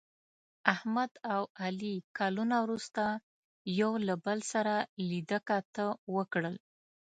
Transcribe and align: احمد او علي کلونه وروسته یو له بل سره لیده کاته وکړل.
احمد 0.73 1.11
او 1.33 1.41
علي 1.63 1.95
کلونه 2.17 2.55
وروسته 2.65 3.03
یو 3.79 3.91
له 4.07 4.15
بل 4.25 4.39
سره 4.51 4.75
لیده 5.09 5.39
کاته 5.49 5.85
وکړل. 6.15 6.55